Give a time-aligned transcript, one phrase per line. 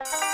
[0.00, 0.27] you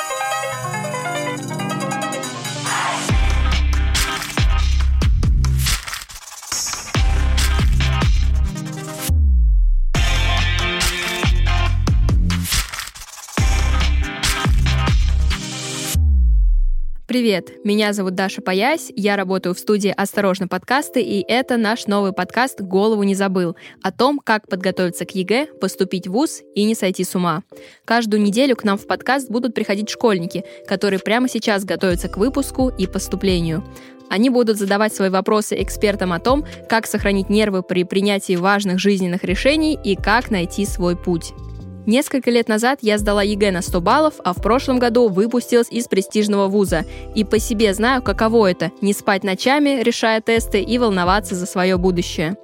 [17.14, 22.12] Привет, меня зовут Даша Паясь, я работаю в студии «Осторожно, подкасты», и это наш новый
[22.12, 23.54] подкаст «Голову не забыл»
[23.84, 27.44] о том, как подготовиться к ЕГЭ, поступить в ВУЗ и не сойти с ума.
[27.84, 32.70] Каждую неделю к нам в подкаст будут приходить школьники, которые прямо сейчас готовятся к выпуску
[32.70, 33.62] и поступлению.
[34.10, 39.22] Они будут задавать свои вопросы экспертам о том, как сохранить нервы при принятии важных жизненных
[39.22, 41.32] решений и как найти свой путь.
[41.86, 45.86] Несколько лет назад я сдала ЕГЭ на 100 баллов, а в прошлом году выпустилась из
[45.86, 46.84] престижного вуза.
[47.14, 51.76] И по себе знаю, каково это– не спать ночами, решая тесты и волноваться за свое
[51.76, 52.36] будущее.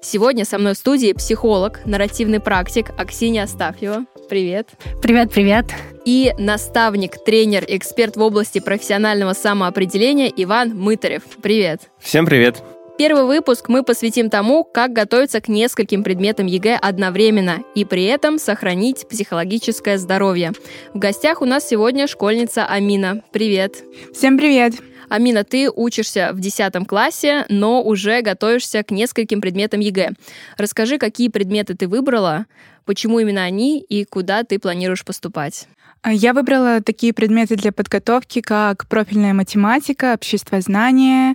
[0.00, 4.04] Сегодня со мной в студии психолог, нарративный практик Аксинья Астафьева.
[4.28, 4.68] Привет.
[5.00, 5.66] Привет, привет.
[6.04, 11.22] И наставник, тренер, эксперт в области профессионального самоопределения Иван Мытарев.
[11.42, 11.90] Привет.
[11.98, 12.62] Всем привет.
[12.96, 18.38] Первый выпуск мы посвятим тому, как готовиться к нескольким предметам ЕГЭ одновременно и при этом
[18.38, 20.52] сохранить психологическое здоровье.
[20.92, 23.24] В гостях у нас сегодня школьница Амина.
[23.32, 23.82] Привет.
[24.12, 24.74] Всем привет.
[25.08, 30.12] Амина, ты учишься в 10 классе, но уже готовишься к нескольким предметам ЕГЭ.
[30.56, 32.46] Расскажи, какие предметы ты выбрала,
[32.84, 35.66] почему именно они и куда ты планируешь поступать.
[36.06, 41.34] Я выбрала такие предметы для подготовки, как профильная математика, обществознание,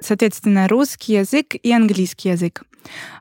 [0.00, 2.62] соответственно, русский язык и английский язык.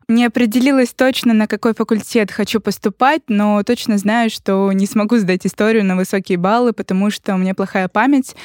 [0.07, 5.45] Не определилась точно, на какой факультет хочу поступать, но точно знаю, что не смогу сдать
[5.45, 8.35] историю на высокие баллы, потому что у меня плохая память.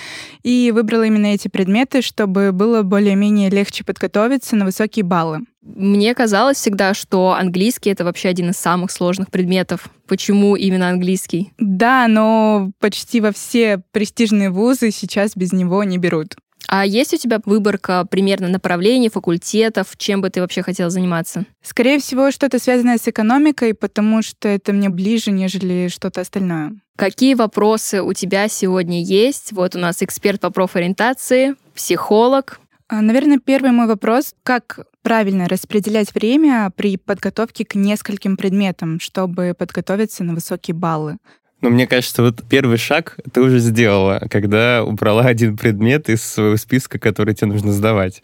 [0.45, 5.41] И выбрала именно эти предметы, чтобы было более-менее легче подготовиться на высокие баллы.
[5.75, 9.91] Мне казалось всегда, что английский это вообще один из самых сложных предметов.
[10.07, 11.53] Почему именно английский?
[11.59, 16.37] Да, но почти во все престижные вузы сейчас без него не берут.
[16.69, 21.45] А есть у тебя выборка примерно направлений, факультетов, чем бы ты вообще хотела заниматься?
[21.63, 26.73] Скорее всего, что-то связанное с экономикой, потому что это мне ближе, нежели что-то остальное.
[26.97, 29.53] Какие вопросы у тебя сегодня есть?
[29.53, 32.59] Вот у нас эксперт по профориентации, психолог.
[32.89, 39.55] А, наверное, первый мой вопрос— как правильно распределять время при подготовке к нескольким предметам, чтобы
[39.59, 41.19] подготовиться на высокие баллы?
[41.63, 46.57] Но мне кажется, вот первый шаг ты уже сделала, когда убрала один предмет из своего
[46.57, 48.23] списка, который тебе нужно сдавать.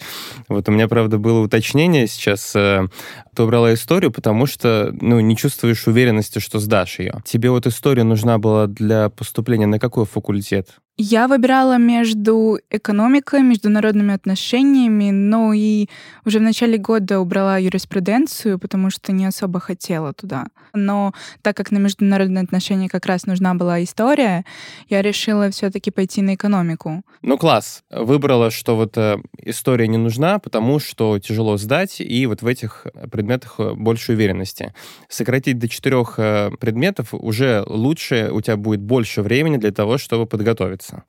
[0.49, 2.55] Вот у меня, правда, было уточнение сейчас.
[2.55, 2.87] Э,
[3.35, 7.23] ты убрала историю, потому что ну, не чувствуешь уверенности, что сдашь ее.
[7.25, 10.69] Тебе вот история нужна была для поступления на какой факультет?
[10.99, 15.89] Я выбирала между экономикой, международными отношениями, но и
[16.27, 20.49] уже в начале года убрала юриспруденцию, потому что не особо хотела туда.
[20.75, 24.45] Но так как на международные отношения как раз нужна была история,
[24.91, 27.03] я решила все-таки пойти на экономику.
[27.23, 27.85] Ну, класс.
[27.91, 32.87] Выбрала, что вот э, история не нужна, потому что тяжело сдать, и вот в этих
[33.11, 34.75] предметах больше уверенности.
[35.09, 40.27] Сократить до четырех э, предметов уже лучше, у тебя будет больше времени для того, чтобы
[40.27, 41.05] подготовиться подготовиться.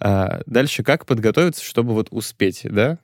[0.00, 2.98] А дальше как подготовиться, чтобы вот успеть, да?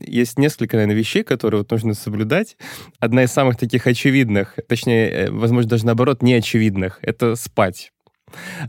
[0.00, 2.56] Есть несколько, наверное, вещей, которые вот нужно соблюдать.
[3.00, 7.92] Одна из самых таких очевидных, точнее, э, возможно, даже наоборот, неочевидных, это спать.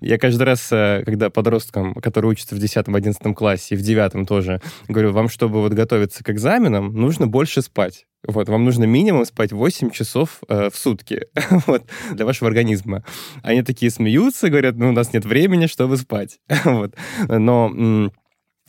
[0.01, 4.61] Я каждый раз, э, когда подросткам, которые учатся в 10-11 классе и в 9 тоже,
[4.87, 8.05] говорю, вам, чтобы вот готовиться к экзаменам, нужно больше спать.
[8.27, 11.27] Вот, вам нужно минимум спать 8 часов э, в сутки
[11.67, 13.03] вот, для вашего организма.
[13.43, 16.39] Они такие смеются, говорят, ну, у нас нет времени, чтобы спать.
[16.65, 16.95] вот.
[17.27, 18.11] Но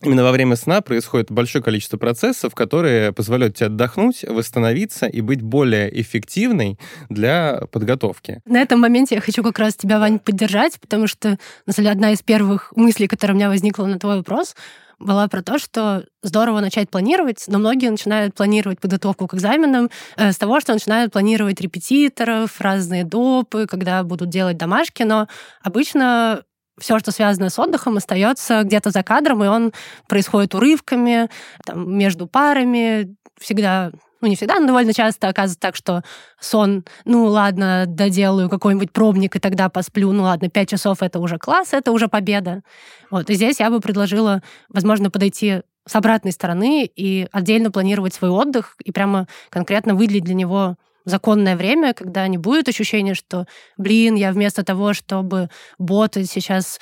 [0.03, 5.43] Именно во время сна происходит большое количество процессов, которые позволяют тебе отдохнуть, восстановиться и быть
[5.43, 6.78] более эффективной
[7.11, 8.41] для подготовки.
[8.47, 11.91] На этом моменте я хочу как раз тебя, Вань, поддержать, потому что, на самом деле,
[11.93, 14.55] одна из первых мыслей, которая у меня возникла на твой вопрос,
[15.00, 20.33] была про то, что здорово начать планировать, но многие начинают планировать подготовку к экзаменам э,
[20.33, 25.27] с того, что начинают планировать репетиторов, разные допы, когда будут делать домашки, но
[25.62, 26.43] обычно
[26.80, 29.72] все, что связано с отдыхом, остается где-то за кадром, и он
[30.09, 31.28] происходит урывками,
[31.65, 33.91] там, между парами, всегда
[34.21, 36.03] ну, не всегда, но довольно часто оказывается так, что
[36.38, 41.38] сон, ну, ладно, доделаю какой-нибудь пробник, и тогда посплю, ну, ладно, пять часов— это уже
[41.38, 42.62] класс, это уже победа.
[43.10, 48.30] Вот, и здесь я бы предложила, возможно, подойти с обратной стороны и отдельно планировать свой
[48.30, 54.14] отдых и прямо конкретно выделить для него законное время, когда не будет ощущения, что, блин,
[54.14, 55.48] я вместо того, чтобы
[55.78, 56.80] ботать, сейчас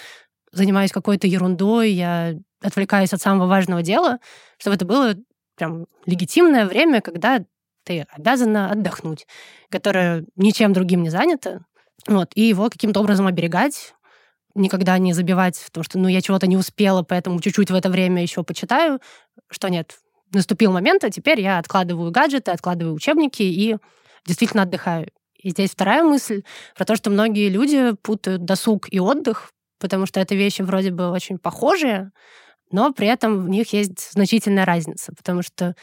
[0.52, 4.18] занимаюсь какой-то ерундой, я отвлекаюсь от самого важного дела,
[4.58, 5.14] чтобы это было
[5.56, 7.44] прям легитимное время, когда
[7.84, 9.26] ты обязана отдохнуть,
[9.70, 11.64] которое ничем другим не занято,
[12.06, 13.94] вот, и его каким-то образом оберегать,
[14.54, 17.88] никогда не забивать в том, что ну я чего-то не успела, поэтому чуть-чуть в это
[17.90, 19.00] время еще почитаю,
[19.50, 19.98] что нет,
[20.32, 23.76] наступил момент, а теперь я откладываю гаджеты, откладываю учебники и
[24.28, 25.08] действительно отдыхаю.
[25.42, 26.42] И здесь вторая мысль
[26.76, 31.10] про то, что многие люди путают досуг и отдых, потому что это вещи вроде бы
[31.10, 32.10] очень похожие,
[32.70, 35.74] но при этом в них есть значительная разница, потому что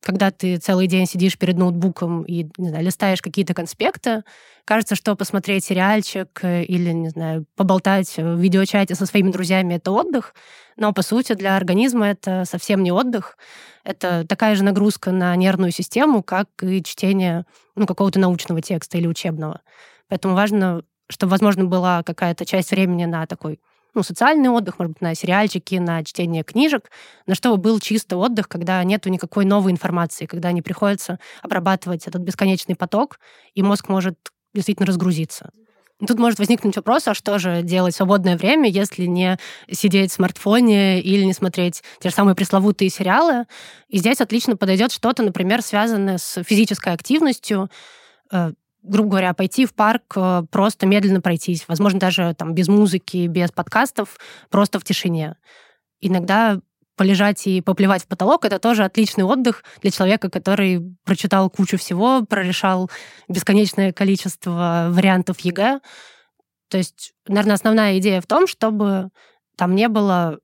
[0.00, 4.22] когда ты целый день сидишь перед ноутбуком и, не знаю, листаешь какие-то конспекты,
[4.64, 9.90] кажется, что посмотреть сериальчик э, или, не знаю, поболтать в видеочате со своими друзьями— это
[9.90, 10.34] отдых,
[10.76, 13.36] но, по сути, для организма это совсем не отдых.
[13.82, 19.06] Это такая же нагрузка на нервную систему, как и чтение ну, какого-то научного текста или
[19.06, 19.62] учебного.
[20.08, 23.60] Поэтому важно, чтобы, возможно, была какая-то часть времени на такой
[23.98, 26.88] ну, социальный отдых, может быть, на сериальчики, на чтение книжек,
[27.26, 32.22] на чтобы был чисто отдых, когда нету никакой новой информации, когда не приходится обрабатывать этот
[32.22, 33.18] бесконечный поток,
[33.54, 34.16] и мозг может
[34.54, 35.50] действительно разгрузиться.
[36.06, 39.36] Тут может возникнуть вопрос, а что же делать в свободное время, если не
[39.68, 43.46] сидеть в смартфоне или не смотреть те же самые пресловутые сериалы.
[43.88, 47.68] И здесь отлично подойдет что-то, например, связанное с физической активностью,
[48.30, 48.52] э,
[48.88, 53.52] грубо говоря, пойти в парк, э, просто медленно пройтись, возможно, даже там без музыки, без
[53.52, 54.18] подкастов,
[54.50, 55.36] просто в тишине.
[56.00, 56.60] Иногда
[56.96, 62.24] полежать и поплевать в потолок, это тоже отличный отдых для человека, который прочитал кучу всего,
[62.24, 62.90] прорешал
[63.28, 65.80] бесконечное количество вариантов ЕГЭ.
[66.68, 69.10] То есть, наверное, основная идея в том, чтобы
[69.56, 70.40] там не было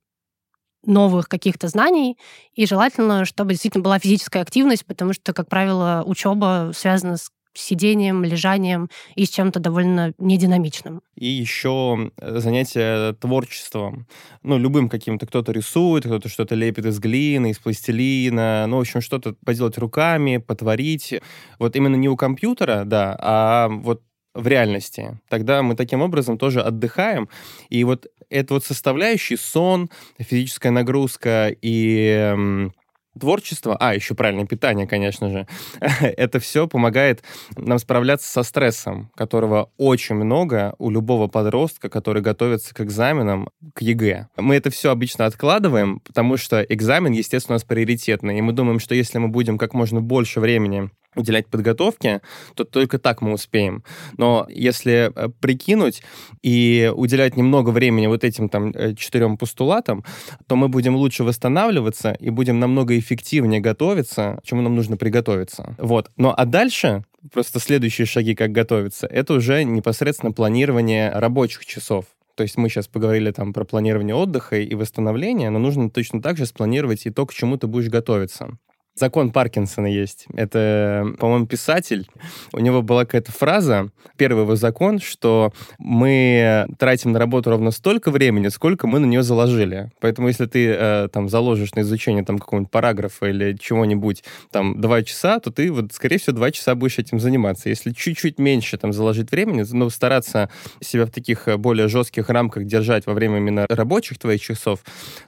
[0.86, 2.18] новых каких-то знаний,
[2.52, 8.24] и желательно, чтобы действительно была физическая активность, потому что, как правило, учеба связана с сидением,
[8.24, 11.02] лежанием и с чем-то довольно нединамичным.
[11.16, 14.06] И еще э, занятие творчеством.
[14.42, 15.26] Ну, любым каким-то.
[15.26, 18.66] Кто-то рисует, кто-то что-то лепит из глины, из пластилина.
[18.66, 21.14] Ну, в общем, что-то поделать руками, потворить.
[21.58, 24.02] Вот именно не у компьютера, да, а вот
[24.34, 25.20] в реальности.
[25.28, 27.28] Тогда мы таким образом тоже отдыхаем.
[27.68, 32.70] И вот это вот составляющий сон, физическая нагрузка и
[33.18, 35.46] творчество, а, еще правильное питание, конечно же,
[36.00, 37.22] это все помогает
[37.56, 43.82] нам справляться со стрессом, которого очень много у любого подростка, который готовится к экзаменам, к
[43.82, 44.28] ЕГЭ.
[44.36, 48.78] Мы это все обычно откладываем, потому что экзамен, естественно, у нас приоритетный, и мы думаем,
[48.78, 52.20] что если мы будем как можно больше времени уделять подготовке,
[52.54, 53.84] то только так мы успеем.
[54.16, 56.02] Но если э, прикинуть
[56.42, 60.04] и уделять немного времени вот этим там э, четырем постулатам,
[60.46, 65.74] то мы будем лучше восстанавливаться и будем намного эффективнее готовиться, чему нам нужно приготовиться.
[65.78, 66.10] Вот.
[66.16, 72.06] Ну а дальше просто следующие шаги, как готовиться, это уже непосредственно планирование рабочих часов.
[72.34, 76.36] То есть мы сейчас поговорили там про планирование отдыха и восстановления, но нужно точно так
[76.36, 78.58] же спланировать и то, к чему ты будешь готовиться.
[78.96, 80.26] Закон Паркинсона есть.
[80.34, 82.08] Это, по-моему, писатель.
[82.52, 88.12] У него была какая-то фраза, первый его закон, что мы тратим на работу ровно столько
[88.12, 89.90] времени, сколько мы на нее заложили.
[90.00, 95.02] Поэтому если ты э, там заложишь на изучение там какого-нибудь параграфа или чего-нибудь там два
[95.02, 97.68] часа, то ты вот, скорее всего, два часа будешь этим заниматься.
[97.68, 100.50] Если чуть-чуть меньше там заложить времени, ну, стараться
[100.80, 104.84] себя в таких э, более жестких рамках держать во время именно рабочих твоих часов,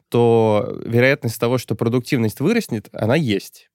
[0.09, 3.69] то вероятность того, что продуктивность вырастет, она есть.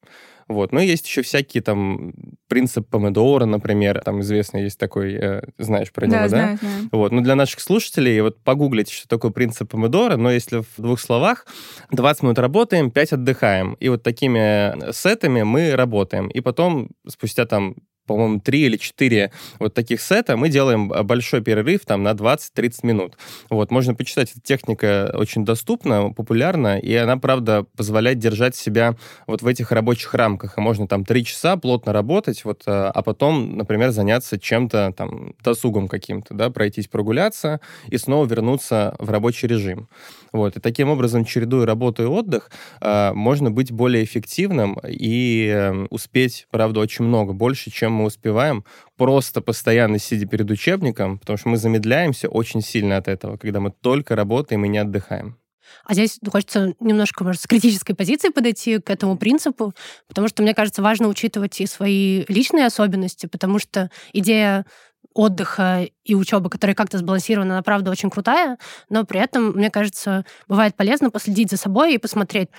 [0.52, 0.72] Вот.
[0.72, 2.14] Но есть еще всякие там
[2.48, 6.28] принцип помидора, например, там известный есть такой, э, знаешь про него, да?
[6.28, 6.90] Знаю, знаю.
[6.92, 7.12] Вот.
[7.12, 11.46] Ну, для наших слушателей, вот погуглите, что такое принцип помидора, но если в двух словах,
[11.92, 13.74] 20 минут работаем, 5 отдыхаем.
[13.76, 16.28] И вот такими сетами мы работаем.
[16.28, 17.76] И потом, спустя там
[18.12, 23.18] по-моему, три или четыре вот таких сета, мы делаем большой перерыв там на 20-30 минут.
[23.50, 28.96] Вот, можно почитать, эта техника очень доступна, популярна, и она, правда, позволяет держать себя
[29.28, 30.58] вот в этих рабочих рамках.
[30.58, 35.34] И можно там три часа плотно работать, вот, а, а потом, например, заняться чем-то там,
[35.42, 39.88] досугом каким-то, да, пройтись прогуляться и снова вернуться в рабочий режим.
[40.34, 42.52] Вот, и таким образом, чередуя работу и отдых,
[42.82, 48.66] а, можно быть более эффективным и эм, успеть, правда, очень много, больше, чем мы успеваем,
[48.98, 53.72] просто постоянно сидя перед учебником, потому что мы замедляемся очень сильно от этого, когда мы
[53.72, 55.38] только работаем и не отдыхаем.
[55.86, 59.74] А здесь хочется немножко, может, с критической позиции подойти к этому принципу,
[60.08, 64.66] потому что, мне кажется, важно учитывать и свои личные особенности, потому что идея
[65.14, 68.58] отдыха и учебы, которая как-то сбалансирована, она, правда, очень крутая,
[68.90, 72.50] но при этом, мне кажется, бывает полезно последить за собой и посмотреть,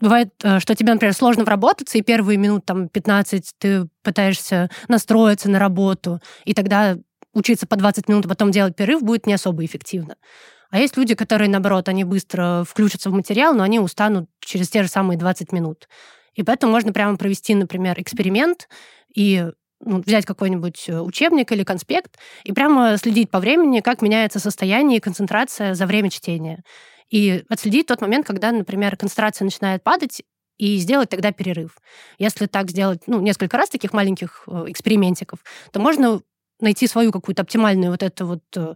[0.00, 5.50] Бывает, э, что тебе, например, сложно вработаться, и первые минут там 15 ты пытаешься настроиться
[5.50, 6.96] на работу, и тогда
[7.34, 10.16] учиться по 20 минут, а потом делать перерыв будет не особо эффективно.
[10.70, 14.82] А есть люди, которые, наоборот, они быстро включатся в материал, но они устанут через те
[14.82, 15.88] же самые 20 минут.
[16.34, 18.68] И поэтому можно прямо провести, например, эксперимент
[19.14, 19.46] и
[19.84, 24.98] ну, взять какой-нибудь э, учебник или конспект и прямо следить по времени, как меняется состояние
[24.98, 26.62] и концентрация за время чтения.
[27.10, 30.22] И отследить тот момент, когда, например, концентрация начинает падать,
[30.60, 31.78] и сделать тогда перерыв.
[32.18, 35.38] Если так сделать ну, несколько раз таких маленьких э, экспериментиков,
[35.72, 36.20] то можно
[36.60, 38.74] найти свою какую-то оптимальную вот эту вот э,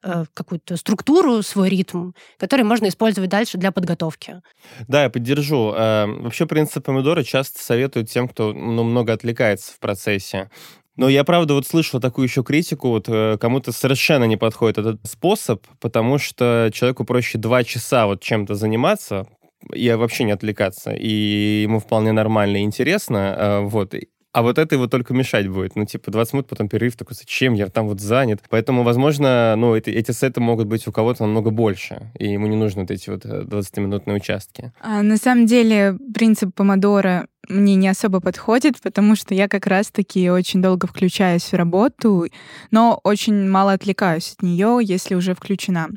[0.00, 4.42] Э, какую-то структуру, свой ритм, который можно использовать дальше для подготовки.
[4.86, 5.72] Да, я поддержу.
[5.72, 10.50] Вообще принцип помидора часто советуют тем, кто ну, много отвлекается в процессе.
[10.98, 15.00] Но я, правда, вот слышал такую еще критику, вот э, кому-то совершенно не подходит этот
[15.04, 19.26] способ, потому что человеку проще два часа вот чем-то заниматься,
[19.72, 23.94] и вообще не отвлекаться, и ему вполне нормально и интересно, вот,
[24.32, 25.74] а вот это его только мешать будет.
[25.74, 27.54] Ну, типа, 20 минут, потом перерыв, такой, зачем?
[27.54, 28.40] Я там вот занят.
[28.50, 32.56] Поэтому, возможно, ну, эти, эти сеты могут быть у кого-то намного больше, и ему не
[32.56, 34.72] нужны вот эти вот 20-минутные э, участки.
[34.80, 40.30] А, на самом деле, принцип помодора мне не особо подходит, потому что я как раз-таки
[40.30, 42.26] очень долго включаюсь в работу,
[42.70, 45.88] но очень мало отвлекаюсь от нее, если уже включена.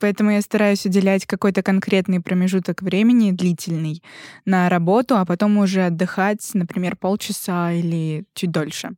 [0.00, 4.02] Поэтому я стараюсь уделять какой-то конкретный промежуток времени, длительный,
[4.44, 8.90] на работу, а потом уже отдыхать, например, полчаса или чуть дольше.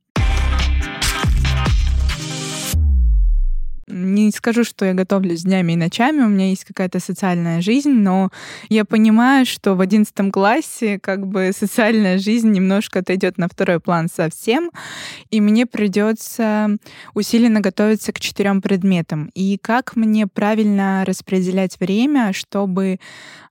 [3.88, 8.30] Не скажу, что я готовлюсь днями и ночами, у меня есть какая-то социальная жизнь, но
[8.68, 14.08] я понимаю, что в одиннадцатом классе как бы социальная жизнь немножко отойдет на второй план
[14.12, 14.72] совсем,
[15.30, 16.70] и мне придется
[17.14, 19.30] усиленно готовиться к четырем предметам.
[19.34, 22.98] И как мне правильно распределять время, чтобы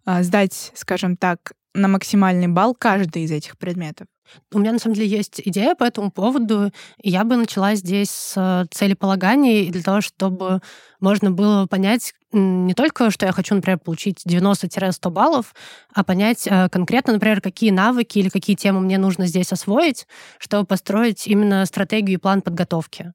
[0.04, 4.08] а, сдать, скажем так, на максимальный балл каждый из этих предметов?
[4.52, 6.72] У меня, на самом деле, есть идея по этому поводу.
[7.02, 10.62] Я бы начала здесь с целеполагания для того, чтобы
[11.00, 15.54] можно было понять не только, что я хочу, например, получить 90-100 баллов,
[15.94, 20.06] а понять э, конкретно, например, какие навыки или какие темы мне нужно здесь освоить,
[20.38, 23.14] чтобы построить именно стратегию и план подготовки.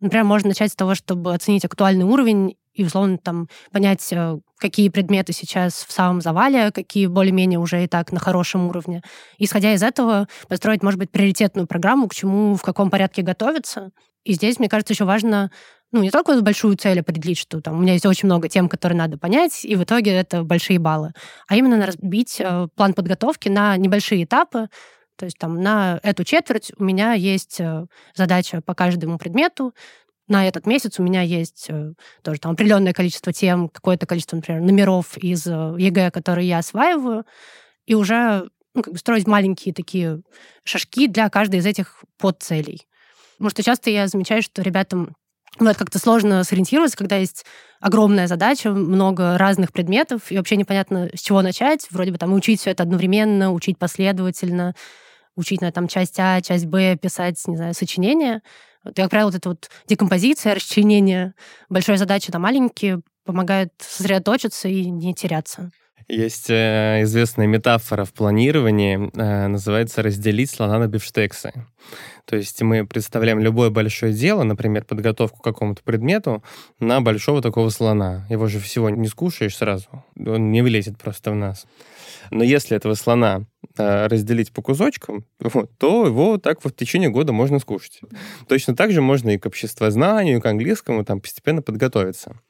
[0.00, 4.88] Например, можно начать с того, чтобы оценить актуальный уровень и, условно, там, понять, э, какие
[4.88, 9.02] предметы сейчас в самом завале, какие более-менее уже и так на хорошем уровне.
[9.38, 13.90] Исходя из этого, построить, может быть, приоритетную программу, к чему, в каком порядке готовиться.
[14.24, 15.50] И здесь, мне кажется, еще важно
[15.92, 18.96] ну, не только большую цель определить, что там у меня есть очень много тем, которые
[18.96, 21.12] надо понять, и в итоге это большие баллы,
[21.46, 24.68] а именно разбить э, план подготовки на небольшие этапы,
[25.16, 29.74] то есть там на эту четверть у меня есть э, задача по каждому предмету,
[30.32, 34.62] на этот месяц у меня есть э, тоже там определенное количество тем, какое-то количество, например,
[34.62, 37.24] номеров из э, ЕГЭ, которые я осваиваю,
[37.86, 40.22] и уже ну, как бы строить маленькие такие
[40.64, 42.88] шажки для каждой из этих подцелей.
[43.36, 45.14] Потому что часто я замечаю, что ребятам
[45.58, 47.44] бывает как-то сложно сориентироваться, когда есть
[47.78, 51.86] огромная задача, много разных предметов, и вообще непонятно, с чего начать.
[51.90, 54.74] Вроде бы там учить все это одновременно, учить последовательно,
[55.36, 58.40] учить на там часть А, часть Б, писать, не знаю, сочинения.
[58.96, 61.34] Как правило, вот эта вот декомпозиция, расчленение
[61.68, 65.70] большой задачи на маленькие помогает сосредоточиться и не теряться.
[66.08, 71.52] Есть э, известная метафора в планировании, э, называется «разделить слона на бифштексы».
[72.24, 76.42] То есть мы представляем любое большое дело, например, подготовку к какому-то предмету,
[76.78, 78.26] на большого такого слона.
[78.30, 81.66] Его же всего не скушаешь сразу, он не влезет просто в нас.
[82.30, 83.44] Но если этого слона
[83.76, 85.24] э, разделить по кусочкам,
[85.78, 88.00] то его так вот в течение года можно скушать.
[88.48, 92.40] Точно так же можно и к обществознанию, и к английскому там постепенно подготовиться.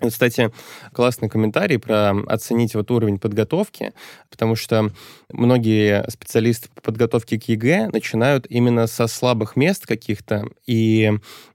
[0.00, 0.52] Вот, кстати,
[0.92, 3.92] классный комментарий про оценить вот уровень подготовки,
[4.30, 4.90] потому что
[5.32, 11.12] многие специалисты по подготовке к ЕГЭ начинают именно со слабых мест каких-то, и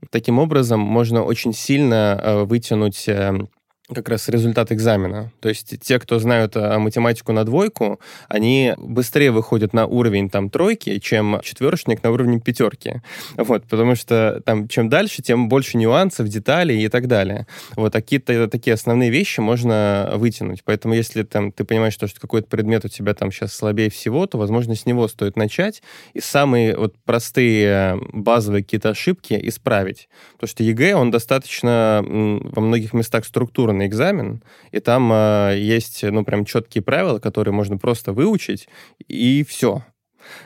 [0.10, 3.48] таким образом можно очень сильно э, вытянуть э,
[3.94, 5.32] как раз результат экзамена.
[5.40, 10.50] То есть те, кто знают а, математику на двойку, они быстрее выходят на уровень там
[10.50, 13.02] тройки, чем четверочник на уровне пятерки.
[13.38, 17.48] Вот, потому что там чем дальше, тем больше нюансов, деталей и так далее.
[17.76, 20.64] Вот какие-то такие основные вещи можно вытянуть.
[20.64, 24.26] Поэтому если там ты понимаешь, что, что какой-то предмет у тебя там сейчас слабее всего,
[24.28, 25.84] то, возможно, с него стоит начать
[26.14, 30.10] и самые вот простые базовые какие-то ошибки исправить.
[30.34, 36.04] Потому что ЕГЭ, он достаточно во многих местах структурный электронный экзамен, и там э, есть,
[36.04, 38.68] ну, прям четкие правила, которые можно просто выучить,
[39.08, 39.84] и все.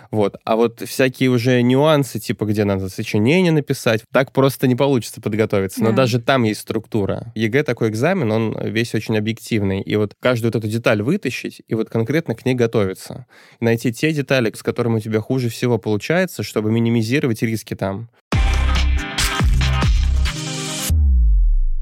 [0.09, 0.37] Вот.
[0.43, 5.83] А вот всякие уже нюансы, типа, где надо сочинение написать, так просто не получится подготовиться.
[5.83, 5.97] Но да.
[5.97, 7.31] даже там есть структура.
[7.35, 9.81] ЕГЭ такой экзамен, он весь очень объективный.
[9.81, 13.27] И вот каждую вот эту деталь вытащить и вот конкретно к ней готовиться.
[13.59, 18.09] И найти те детали, с которыми у тебя хуже всего получается, чтобы минимизировать риски там.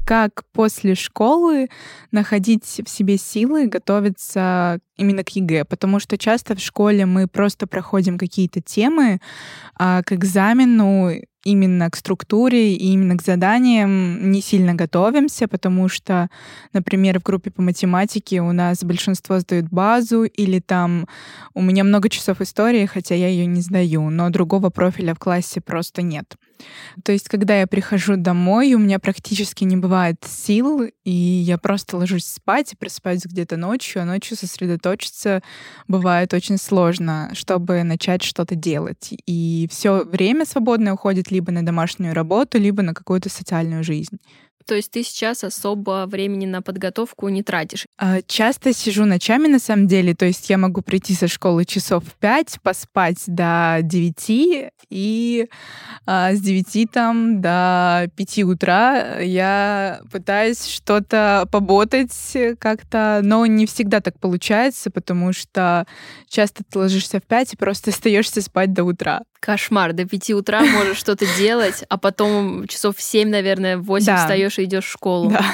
[0.06, 1.68] Как после школы
[2.12, 7.66] находить в себе силы готовиться именно к ЕГЭ, потому что часто в школе мы просто
[7.66, 9.20] проходим какие-то темы,
[9.74, 11.10] а к экзамену
[11.46, 16.28] именно к структуре и именно к заданиям не сильно готовимся, потому что,
[16.72, 21.06] например, в группе по математике у нас большинство сдают базу, или там
[21.54, 25.60] у меня много часов истории, хотя я ее не сдаю, но другого профиля в классе
[25.60, 26.36] просто нет.
[27.04, 31.96] То есть, когда я прихожу домой, у меня практически не бывает сил, и я просто
[31.96, 35.42] ложусь спать и просыпаюсь где-то ночью, а ночью сосредоточиться
[35.88, 39.12] бывает очень сложно, чтобы начать что-то делать.
[39.26, 44.18] И все время свободное уходит либо на домашнюю работу, либо на какую-то социальную жизнь.
[44.66, 47.86] То есть ты сейчас особо времени на подготовку не тратишь?
[47.98, 50.12] А, часто сижу ночами, на самом деле.
[50.14, 55.48] То есть я могу прийти со школы часов в 5, поспать до 9, и
[56.04, 64.00] а, с 9 там до 5 утра я пытаюсь что-то поботать как-то, но не всегда
[64.00, 65.86] так получается, потому что
[66.28, 69.20] часто ты ложишься в 5 и просто остаешься спать до утра.
[69.40, 69.92] Кошмар.
[69.92, 74.16] До 5 утра можешь что-то делать, а потом часов в 7, наверное, в 8 да.
[74.16, 75.30] встаешь и идешь в школу.
[75.30, 75.44] Да.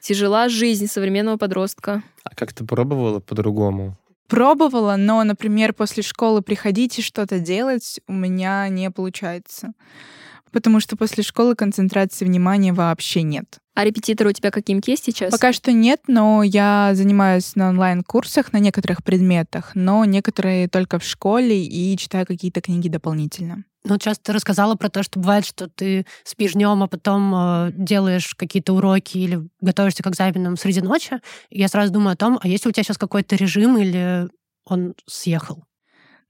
[0.00, 2.02] Тяжела жизнь современного подростка.
[2.24, 3.96] А как ты пробовала по-другому?
[4.28, 9.72] Пробовала, но, например, после школы приходить и что-то делать у меня не получается.
[10.52, 13.58] Потому что после школы концентрации внимания вообще нет.
[13.74, 15.30] А репетиторы у тебя каким есть сейчас?
[15.30, 21.04] Пока что нет, но я занимаюсь на онлайн-курсах на некоторых предметах, но некоторые только в
[21.04, 23.64] школе и читаю какие-то книги дополнительно.
[23.84, 27.72] Ну, часто ты рассказала про то, что бывает, что ты спишь днем, а потом э,
[27.72, 31.20] делаешь какие-то уроки или готовишься к экзаменам среди ночи.
[31.50, 34.28] И я сразу думаю о том, а есть у тебя сейчас какой-то режим или
[34.64, 35.64] он съехал?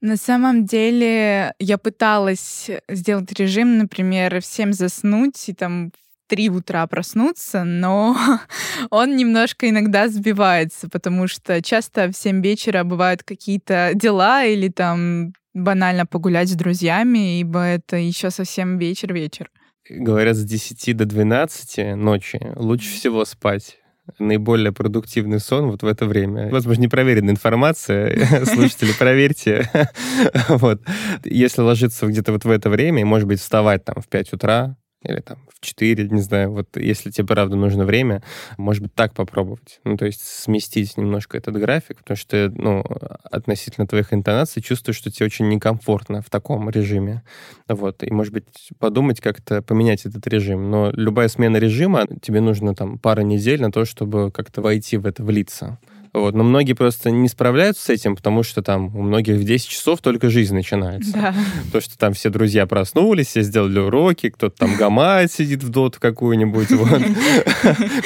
[0.03, 6.85] На самом деле я пыталась сделать режим, например, всем заснуть и там в 3 утра
[6.87, 8.17] проснуться, но
[8.89, 15.31] он немножко иногда сбивается, потому что часто в 7 вечера бывают какие-то дела или там
[15.53, 19.49] банально погулять с друзьями, ибо это еще совсем вечер-вечер.
[19.89, 23.77] Говорят, с 10 до 12 ночи лучше всего спать
[24.19, 26.49] наиболее продуктивный сон вот в это время.
[26.49, 28.45] Возможно, непроверенная информация.
[28.45, 29.69] Слушатели, проверьте.
[30.49, 30.81] вот.
[31.23, 34.75] Если ложиться где-то вот в это время, и, может быть, вставать там в 5 утра,
[35.03, 38.23] или там в 4, не знаю, вот если тебе, правда, нужно время,
[38.57, 39.79] может быть, так попробовать.
[39.83, 42.83] Ну, то есть сместить немножко этот график, потому что, ну,
[43.31, 47.23] относительно твоих интонаций чувствую, что тебе очень некомфортно в таком режиме.
[47.67, 50.69] Вот, и, может быть, подумать как-то поменять этот режим.
[50.69, 55.05] Но любая смена режима, тебе нужно там пара недель на то, чтобы как-то войти в
[55.05, 55.79] это, влиться.
[56.13, 56.35] Вот.
[56.35, 59.99] Но многие просто не справляются с этим, потому что там у многих в 10 часов
[60.01, 61.11] только жизнь начинается.
[61.11, 61.35] Да.
[61.71, 65.99] То, что там все друзья проснулись, все сделали уроки, кто-то там гамает, сидит в доту
[65.99, 67.01] какую-нибудь, вот.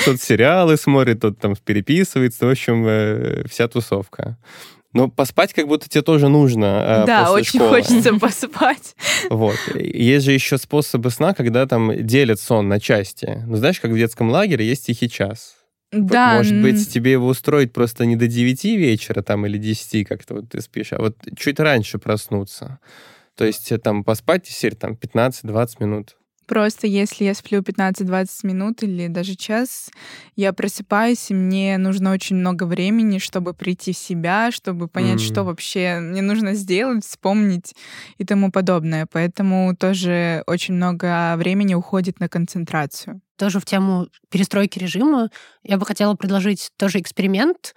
[0.02, 4.38] кто-то сериалы смотрит, кто-то там переписывается, в общем, э, вся тусовка.
[4.93, 7.04] Но поспать как будто тебе тоже нужно.
[7.04, 7.70] Э, да, после очень школы.
[7.70, 8.96] хочется поспать.
[9.30, 9.58] Вот.
[9.76, 13.43] Есть же еще способы сна, когда там делят сон на части.
[13.46, 15.57] Ну, знаешь, как в детском лагере есть тихий час.
[15.91, 16.36] Да.
[16.36, 20.50] Может быть, тебе его устроить просто не до 9 вечера там или 10, как-то вот
[20.50, 22.80] ты спишь, а вот чуть раньше проснуться.
[23.36, 26.17] То есть э, там поспать теперь там 15-20 минут.
[26.47, 29.91] Просто если я сплю 15-20 минут или даже час,
[30.38, 35.26] я просыпаюсь, и мне нужно очень много времени, чтобы прийти в себя, чтобы понять, mm.
[35.26, 37.76] что вообще мне нужно сделать, вспомнить
[38.17, 39.08] и тому подобное.
[39.12, 45.30] Поэтому тоже очень много времени уходит на концентрацию тоже в тему перестройки режима,
[45.63, 47.73] я бы хотела предложить тоже эксперимент,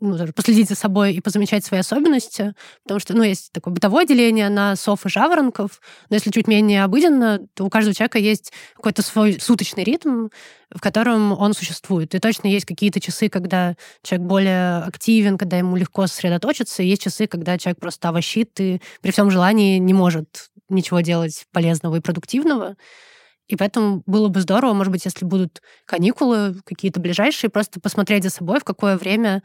[0.00, 4.06] ну, даже последить за собой и позамечать свои особенности, потому что, ну, есть такое бытовое
[4.06, 8.52] деление на сов и жаворонков, но если чуть менее обыденно, то у каждого человека есть
[8.76, 10.28] какой-то свой суточный ритм,
[10.72, 12.14] в котором он существует.
[12.14, 17.02] И точно есть какие-то часы, когда человек более активен, когда ему легко сосредоточиться, и есть
[17.02, 22.00] часы, когда человек просто овощит и при всем желании не может ничего делать полезного и
[22.00, 22.76] продуктивного.
[23.50, 28.30] И поэтому было бы здорово, может быть, если будут каникулы какие-то ближайшие, просто посмотреть за
[28.30, 29.42] собой, в какое время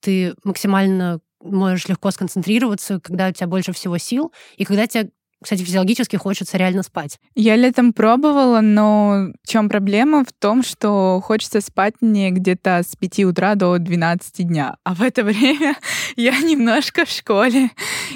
[0.00, 5.10] ты максимально можешь легко сконцентрироваться, когда у тебя больше всего сил, и когда тебе
[5.42, 7.18] кстати, физиологически хочется реально спать.
[7.34, 10.24] Я летом пробовала, но в чем проблема?
[10.24, 14.76] В том, что хочется спать мне где-то с 5 утра до 12 дня.
[14.84, 15.76] А в это время
[16.16, 17.70] я немножко в школе,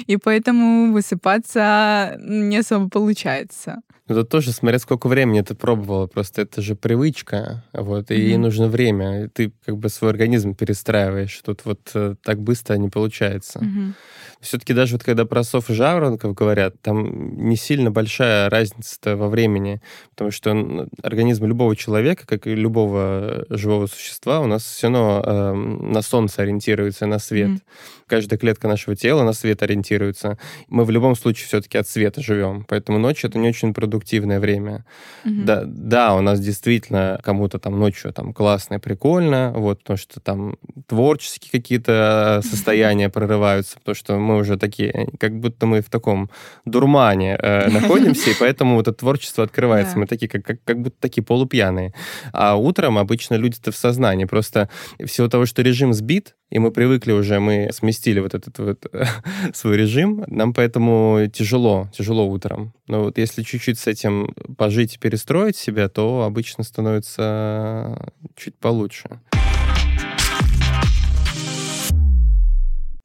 [0.07, 3.81] и поэтому высыпаться не особо получается.
[4.07, 8.17] Ну, тут тоже смотря сколько времени ты пробовала, просто это же привычка, вот, и mm-hmm.
[8.17, 12.89] ей нужно время, ты как бы свой организм перестраиваешь, тут вот э, так быстро не
[12.89, 13.59] получается.
[13.59, 13.93] Mm-hmm.
[14.41, 19.29] Все-таки даже вот когда про сов и жаворонков говорят, там не сильно большая разница во
[19.29, 25.23] времени, потому что организм любого человека, как и любого живого существа, у нас все равно
[25.25, 27.49] э, на солнце ориентируется, на свет.
[27.49, 27.61] Mm.
[28.07, 30.37] Каждая клетка нашего тела на свет ориентируется.
[30.67, 34.85] Мы в любом случае все-таки от света живем, поэтому ночь это не очень продуктивное время.
[35.23, 35.43] Mm-hmm.
[35.43, 40.19] Да, да, у нас действительно кому-то там ночью там классно и прикольно, вот, потому что
[40.19, 46.29] там творческие какие-то состояния прорываются, потому что мы уже такие, как будто мы в таком
[46.65, 49.97] дурмане э, находимся, и поэтому вот это творчество открывается.
[49.97, 51.93] Мы такие, как, как, как будто такие полупьяные.
[52.33, 54.25] А утром обычно люди-то в сознании.
[54.25, 54.69] Просто
[55.05, 58.85] всего того, что режим сбит, и мы привыкли уже, мы сместили вот этот вот
[59.53, 62.73] свой режим, нам поэтому тяжело, тяжело утром.
[62.87, 69.21] Но вот если чуть-чуть с этим пожить и перестроить себя, то обычно становится чуть получше.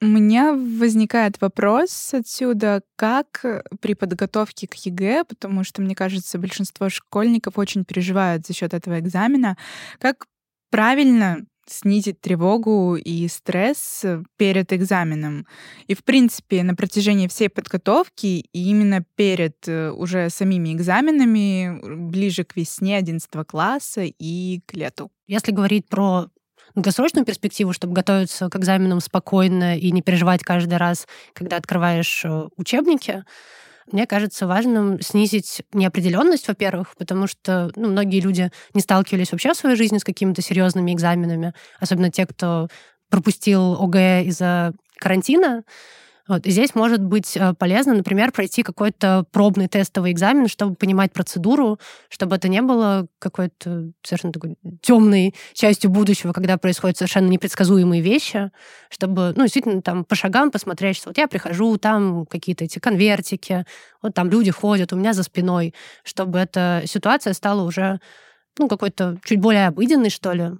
[0.07, 3.45] У меня возникает вопрос отсюда, как
[3.81, 9.01] при подготовке к ЕГЭ, потому что, мне кажется, большинство школьников очень переживают за счет этого
[9.01, 9.57] экзамена,
[9.99, 10.27] как
[10.71, 14.05] правильно снизить тревогу и стресс
[14.37, 15.45] перед экзаменом.
[15.89, 22.45] И, в принципе, на протяжении всей подготовки и именно перед э, уже самими экзаменами, ближе
[22.45, 25.11] к весне 11 класса и к лету.
[25.27, 26.29] Если говорить про
[26.77, 32.49] долгосрочную перспективу, чтобы готовиться к экзаменам спокойно и не переживать каждый раз, когда открываешь э,
[32.57, 33.25] учебники,
[33.91, 39.57] мне кажется важным снизить неопределенность, во-первых, потому что ну, многие люди не сталкивались вообще в
[39.57, 42.69] своей жизни с какими-то серьезными экзаменами, особенно те, кто
[43.11, 45.63] пропустил ОГЭ из-за карантина.
[46.29, 46.45] Вот.
[46.45, 51.79] И здесь может быть э, полезно, например, пройти какой-то пробный тестовый экзамен, чтобы понимать процедуру,
[52.09, 58.51] чтобы это не было какой-то совершенно такой темной частью будущего, когда происходят совершенно непредсказуемые вещи,
[58.91, 63.65] чтобы, ну, действительно, там по шагам посмотреть, что вот я прихожу, там какие-то эти конвертики,
[64.03, 68.01] вот там люди ходят у меня за спиной, чтобы эта ситуация стала уже
[68.59, 70.53] ну, какой-то чуть более обыденной, что ли,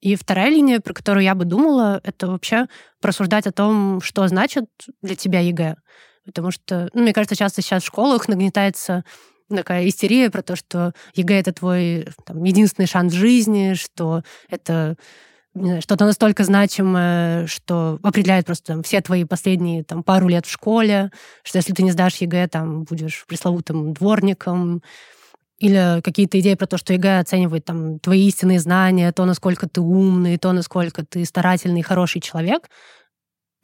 [0.00, 2.66] и вторая линия, про которую я бы думала, это вообще
[3.00, 4.66] просуждать о том, что значит
[5.02, 5.76] для тебя ЕГЭ.
[6.24, 9.04] Потому что, ну, мне кажется, часто сейчас в школах нагнетается
[9.48, 14.96] такая истерия про то, что ЕГЭ— это твой там, единственный шанс жизни, что это
[15.80, 21.10] что-то настолько значимое, что определяет просто там, все твои последние там, пару лет в школе,
[21.42, 24.82] что если ты не сдашь ЕГЭ, там будешь пресловутым дворником,
[25.58, 29.80] или какие-то идеи про то, что ЕГЭ оценивает там твои истинные знания, то, насколько ты
[29.80, 32.68] умный, то, насколько ты старательный, хороший человек.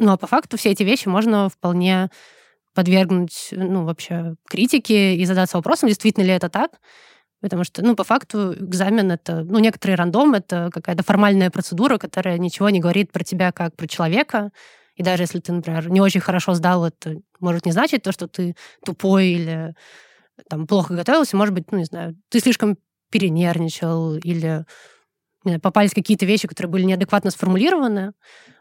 [0.00, 2.10] Ну, а по факту все эти вещи можно вполне
[2.74, 6.72] подвергнуть, ну, вообще критике и задаться вопросом, действительно ли это так.
[7.40, 12.38] Потому что, ну, по факту экзамен— это, ну, некоторый рандом, это какая-то формальная процедура, которая
[12.38, 14.50] ничего не говорит про тебя как про человека.
[14.96, 18.26] И даже если ты, например, не очень хорошо сдал, это может не значить то, что
[18.26, 19.74] ты тупой или
[20.48, 22.78] там плохо готовился, может быть, ну, не знаю, ты слишком
[23.10, 24.64] перенервничал или
[25.44, 28.12] знаю, попались какие-то вещи, которые были неадекватно сформулированы.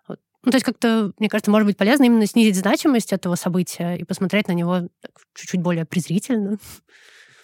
[0.08, 0.20] Вот.
[0.44, 4.04] Ну, то есть как-то, мне кажется, может быть полезно именно снизить значимость этого события и
[4.04, 4.90] посмотреть на него
[5.34, 6.58] чуть-чуть более презрительно.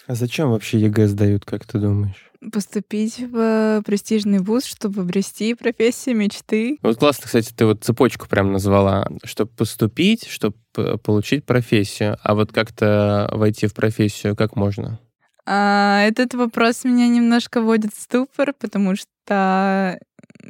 [0.07, 2.28] А зачем вообще ЕГЭ сдают, как ты думаешь?
[2.53, 6.77] Поступить в престижный вуз, чтобы обрести профессию мечты.
[6.81, 9.07] Вот классно, кстати, ты вот цепочку прям назвала.
[9.25, 10.55] Чтобы поступить, чтобы
[11.03, 12.17] получить профессию.
[12.23, 14.99] А вот как-то войти в профессию, как можно?
[15.45, 19.99] А, этот вопрос меня немножко вводит в ступор, потому что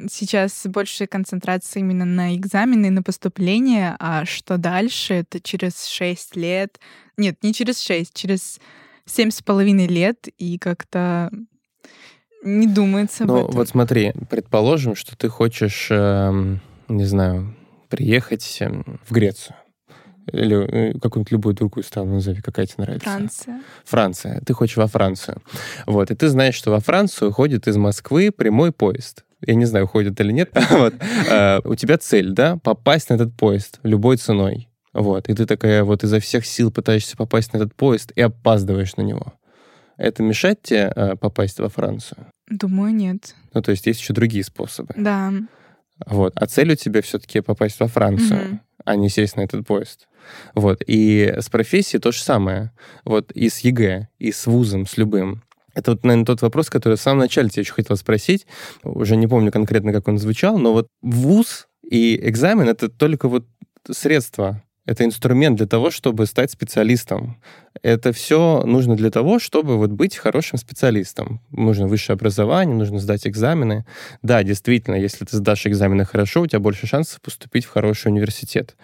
[0.10, 5.15] сейчас больше концентрация именно на экзамены на поступление, а что дальше?
[5.15, 6.80] Это через 6 лет.
[7.17, 8.60] Нет, не через 6, через
[9.06, 11.32] семь с половиной лет, и как-то
[12.43, 13.56] не думается ну, об этом.
[13.56, 17.56] вот смотри, предположим, что ты хочешь, э, не знаю,
[17.89, 19.56] приехать эм, в Грецию
[20.32, 23.10] или э, какую-нибудь любую другую страну назови, какая тебе нравится.
[23.10, 23.62] Франция.
[23.84, 24.41] Франция.
[24.45, 25.41] Ты хочешь во Францию.
[25.86, 26.12] Вот.
[26.12, 29.23] И ты знаешь, что во Францию ходит из Москвы прямой поезд.
[29.45, 30.52] Я не знаю, ходит или нет.
[30.71, 30.93] вот.
[31.32, 34.67] а, у тебя цель, да, попасть на этот поезд любой ценой.
[34.91, 38.95] Вот, и ты такая вот изо всех сил пытаешься попасть на этот поезд и опаздываешь
[38.97, 39.34] на него.
[39.99, 42.27] Это мешает тебе э, попасть во Францию?
[42.49, 43.35] Думаю, нет.
[43.53, 44.93] Ну, то есть есть еще другие способы.
[44.95, 45.33] Да.
[46.05, 46.31] Вот.
[46.38, 48.59] А цель у тебя все-таки попасть во Францию, угу.
[48.85, 50.07] а не сесть на этот поезд.
[50.55, 50.81] Вот.
[50.88, 52.71] И с профессией то же самое.
[53.03, 55.43] Вот и с ЕГЭ, и с вузом, с любым.
[55.75, 58.47] Это вот, наверное, тот вопрос, который в самом начале тебе еще хотел спросить.
[58.83, 63.45] Уже не помню конкретно, как он звучал, но вот вуз и экзамен— это только вот
[63.91, 67.38] средства Это инструмент для того, чтобы стать специалистом.
[67.84, 71.41] Это все нужно для того, чтобы вот быть хорошим специалистом.
[71.52, 73.86] Нужно высшее образование, нужно сдать экзамены.
[74.23, 78.75] Да, действительно, если ты сдашь экзамены хорошо, у тебя больше шансов поступить в хороший университет.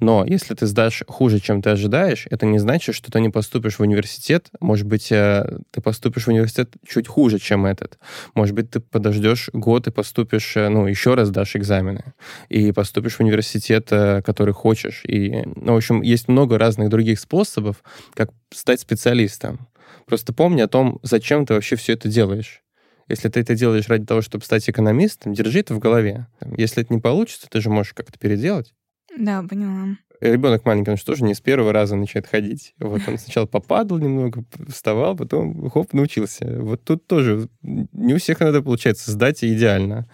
[0.00, 3.78] Но если ты сдашь хуже, чем ты ожидаешь, это не значит, что ты не поступишь
[3.78, 4.50] в университет.
[4.60, 7.98] Может быть, э, ты поступишь в университет чуть хуже, чем этот.
[8.34, 12.12] Может быть, ты подождешь год и поступишь, э, ну, еще раз дашь экзамены.
[12.50, 15.02] И поступишь в университет, э, который хочешь.
[15.06, 17.82] И ну, в общем, есть много разных других способов,
[18.14, 19.68] как стать специалистом.
[20.06, 22.62] Просто помни о том, зачем ты вообще все это делаешь.
[23.08, 26.26] Если ты это делаешь ради того, чтобы стать экономистом, держи это в голове.
[26.56, 28.74] Если это не получится, ты же можешь как-то переделать.
[29.16, 29.96] Да, поняла.
[30.20, 32.74] Ребенок маленький, он же не с первого раза начинает ходить.
[32.78, 36.62] Вот он сначала попадал немного, вставал, потом хоп, научился.
[36.62, 40.08] Вот тут тоже не у всех надо получается сдать идеально.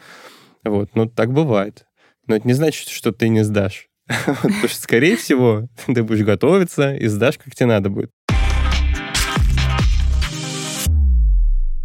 [0.65, 1.87] Вот, ну так бывает.
[2.27, 3.90] Но это не значит, что ты не сдашь.
[4.27, 8.11] Потому что, скорее всего, ты будешь готовиться и сдашь, как тебе надо будет.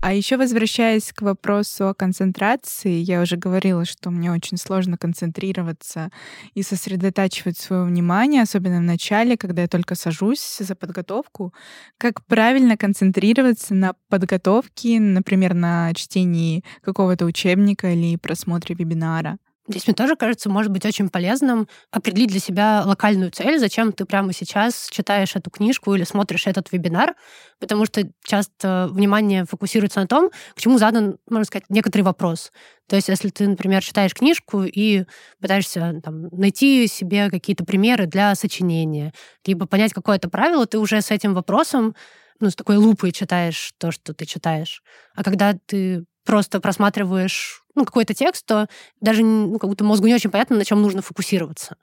[0.02, 6.12] А еще возвращаясь к вопросу о концентрации, я уже говорила, что мне очень сложно концентрироваться
[6.54, 11.56] и сосредотачивать свое внимание, особенно в начале, когда я только сажусь за подготовку.
[11.98, 19.40] Как правильно концентрироваться на подготовке, например, на чтении какого-то учебника или просмотре вебинара?
[19.68, 24.06] Здесь мне тоже кажется, может быть очень полезным определить для себя локальную цель, зачем ты
[24.06, 27.16] прямо сейчас читаешь эту книжку или смотришь этот вебинар,
[27.60, 32.52] потому что часто внимание фокусируется на том, к чему задан, можно сказать, некоторый вопрос.
[32.88, 35.06] То есть, если ты, например, читаешь книжку и
[35.42, 39.14] пытаешься там, найти себе какие-то примеры для сочинения,
[39.48, 41.96] либо понять какое-то правило, ты уже с этим вопросом
[42.40, 44.84] ну, с такой лупой читаешь то, что ты читаешь.
[45.16, 48.68] А когда ты просто просматриваешь ну, какой-то текст, то
[49.02, 51.78] даже ну, как будто мозгу не очень понятно, на чем нужно фокусироваться.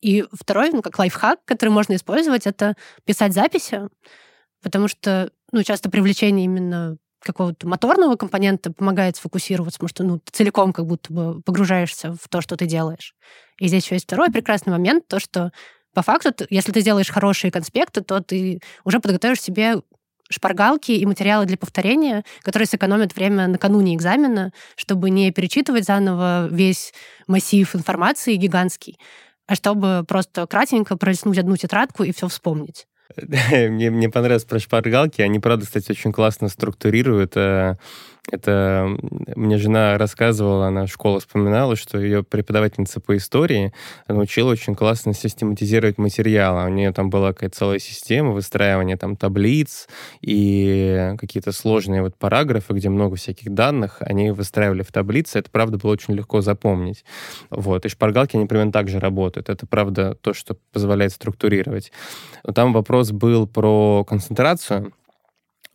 [0.00, 3.82] И второй, ну, как лайфхак, который можно использовать, это писать записи,
[4.62, 10.30] потому что, ну, часто привлечение именно какого-то моторного компонента помогает сфокусироваться, потому что, ну, ты
[10.32, 13.14] целиком как будто бы погружаешься в то, что ты делаешь.
[13.58, 15.50] И здесь еще есть второй прекрасный момент, то, что
[15.92, 19.76] по факту, если ты сделаешь хорошие конспекты, то ты уже подготовишь себе
[20.30, 26.92] шпаргалки и материалы для повторения, которые сэкономят время накануне экзамена, чтобы не перечитывать заново весь
[27.26, 28.98] массив информации гигантский,
[29.46, 32.86] а чтобы просто кратенько пролистнуть одну тетрадку и все вспомнить.
[33.52, 35.22] Мне, мне понравилось про шпаргалки.
[35.22, 37.76] Они, правда, кстати, очень классно структурируют э,
[38.30, 38.96] это
[39.36, 43.72] мне жена рассказывала, она в школе вспоминала, что ее преподавательница по истории
[44.08, 46.64] научила очень классно систематизировать материалы.
[46.64, 49.88] У нее там была какая-то целая система выстраивания там таблиц
[50.20, 55.38] и какие-то сложные вот параграфы, где много всяких данных, они выстраивали в таблицы.
[55.38, 57.04] Это, правда, было очень легко запомнить.
[57.50, 57.84] Вот.
[57.86, 59.48] И шпаргалки, они примерно так же работают.
[59.48, 61.92] Это, правда, то, что позволяет структурировать.
[62.44, 64.92] Но там вопрос был про концентрацию.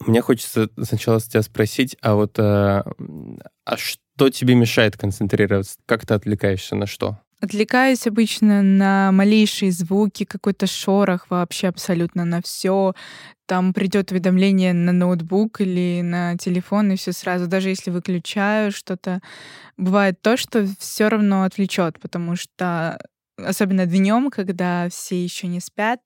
[0.07, 2.83] Мне хочется сначала тебя спросить, а вот а,
[3.65, 5.77] а что тебе мешает концентрироваться?
[5.85, 7.19] Как ты отвлекаешься на что?
[7.41, 12.93] Отвлекаюсь обычно на малейшие звуки, какой-то шорох вообще абсолютно на все.
[13.47, 17.47] Там придет уведомление на ноутбук или на телефон, и все сразу.
[17.47, 19.21] Даже если выключаю что-то,
[19.75, 22.99] бывает то, что все равно отвлечет, потому что
[23.37, 25.99] особенно днем, когда все еще не спят,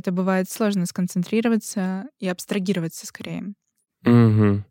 [0.00, 3.54] это бывает сложно сконцентрироваться и абстрагироваться скорее.
[4.04, 4.64] Угу.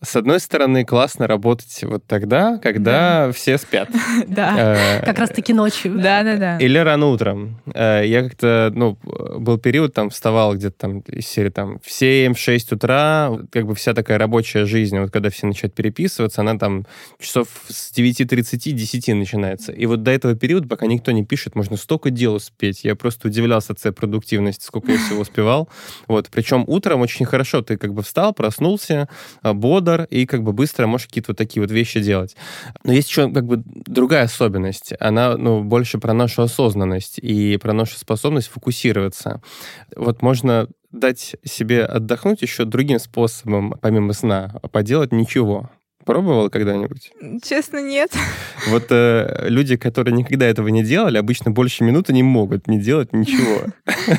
[0.00, 3.32] С одной стороны, классно работать вот тогда, когда да.
[3.32, 3.88] все спят.
[4.28, 5.98] Да, э, как раз-таки ночью.
[5.98, 6.58] Да-да-да.
[6.58, 7.60] Или рано утром.
[7.74, 12.74] Э, я как-то, ну, был период, там, вставал где-то там из серии там в 7-6
[12.74, 16.86] утра, как бы вся такая рабочая жизнь, вот когда все начинают переписываться, она там
[17.18, 19.72] часов с 9.30, 10 начинается.
[19.72, 22.84] И вот до этого периода, пока никто не пишет, можно столько дел успеть.
[22.84, 25.68] Я просто удивлялся от своей продуктивности, сколько я всего успевал.
[26.06, 29.08] Вот, причем утром очень хорошо, ты как бы встал, проснулся,
[29.42, 32.36] бодр, удар, и как бы быстро можешь какие-то вот такие вот вещи делать.
[32.84, 34.92] Но есть еще как бы другая особенность.
[35.00, 39.40] Она, ну, больше про нашу осознанность и про нашу способность фокусироваться.
[39.96, 45.70] Вот можно дать себе отдохнуть еще другим способом, помимо сна, а поделать ничего.
[46.04, 47.12] Пробовал когда-нибудь?
[47.44, 48.10] Честно, нет.
[48.68, 53.12] Вот э, люди, которые никогда этого не делали, обычно больше минуты не могут не делать
[53.12, 53.66] ничего.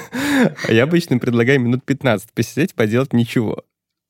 [0.70, 3.66] А я обычно предлагаю минут 15 посидеть, поделать ничего.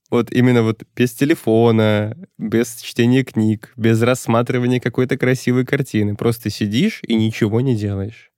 [0.10, 6.16] Вот именно вот без телефона, без чтения книг, без рассматривания какой-то красивой картины.
[6.16, 8.32] Просто сидишь и ничего не делаешь.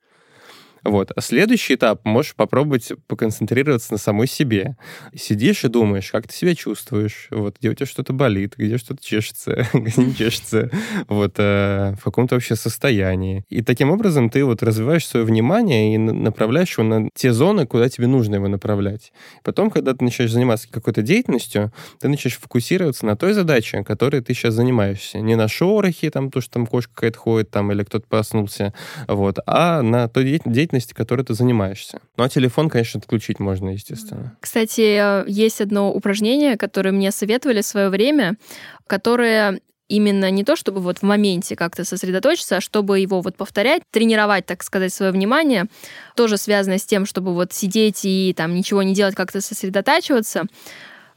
[0.83, 1.11] Вот.
[1.15, 4.77] А следующий этап можешь попробовать поконцентрироваться на самой себе.
[5.15, 9.03] Сидишь и думаешь, как ты себя чувствуешь, вот, где у тебя что-то болит, где что-то
[9.03, 10.71] чешется, где не чешется,
[11.07, 13.45] вот, э, в каком-то вообще состоянии.
[13.49, 17.89] И таким образом ты вот развиваешь свое внимание и направляешь его на те зоны, куда
[17.89, 19.13] тебе нужно его направлять.
[19.43, 24.33] Потом, когда ты начинаешь заниматься какой-то деятельностью, ты начинаешь фокусироваться на той задаче, которой ты
[24.33, 25.19] сейчас занимаешься.
[25.19, 28.73] Не на шорохе, там, то, что там кошка какая-то ходит, там, или кто-то проснулся,
[29.07, 31.99] вот, а на той деятельности, которой ты занимаешься.
[32.17, 34.35] Ну, а телефон, конечно, отключить можно, естественно.
[34.39, 38.37] Кстати, есть одно упражнение, которое мне советовали в свое время,
[38.87, 39.59] которое
[39.91, 44.45] именно не то, чтобы вот в моменте как-то сосредоточиться, а чтобы его вот повторять, тренировать,
[44.45, 45.65] так сказать, свое внимание,
[46.15, 50.45] тоже связано с тем, чтобы вот сидеть и там ничего не делать, как-то сосредотачиваться.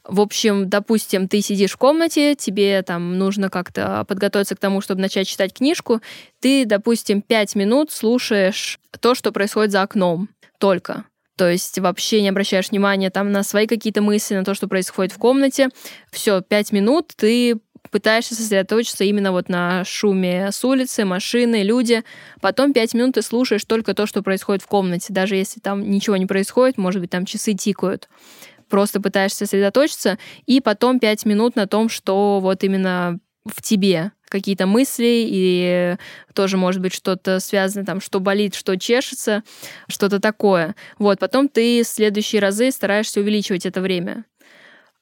[0.07, 5.01] В общем, допустим, ты сидишь в комнате, тебе там нужно как-то подготовиться к тому, чтобы
[5.01, 6.01] начать читать книжку.
[6.40, 11.05] Ты, допустим, пять минут слушаешь то, что происходит за окном только.
[11.37, 15.12] То есть вообще не обращаешь внимания там на свои какие-то мысли, на то, что происходит
[15.12, 15.71] в комнате.
[16.12, 17.59] Все, пять минут ты
[17.90, 22.03] пытаешься сосредоточиться именно вот на шуме с улицы, машины, люди.
[22.40, 26.17] Потом пять минут ты слушаешь только то, что происходит в комнате, даже если там ничего
[26.17, 28.09] не происходит, может быть, там часы тикают
[28.75, 34.67] просто пытаешься сосредоточиться, и потом пять минут на том, что вот именно в тебе какие-то
[34.67, 35.97] мысли, и
[36.35, 39.45] тоже может быть что-то связано там, что болит, что чешется,
[39.87, 40.75] что-то такое.
[40.99, 44.25] Вот, потом ты в следующие разы стараешься увеличивать это время.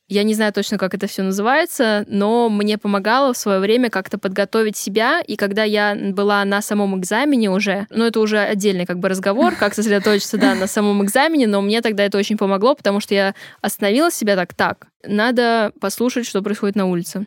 [0.08, 4.18] Я не знаю точно, как это все называется, но мне помогало в свое время как-то
[4.18, 5.22] подготовить себя.
[5.26, 9.54] И когда я была на самом экзамене уже, ну это уже отдельный как бы разговор,
[9.54, 13.34] как сосредоточиться, да, на самом экзамене, но мне тогда это очень помогло, потому что я
[13.62, 17.26] остановила себя так, так, надо послушать, что происходит на улице.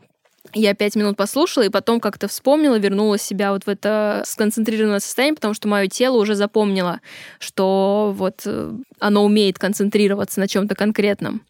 [0.53, 5.35] Я пять минут послушала, и потом как-то вспомнила, вернула себя вот в это сконцентрированное состояние,
[5.35, 7.01] потому что мое тело уже запомнило,
[7.39, 11.41] что вот э, оно умеет концентрироваться на чем-то конкретном.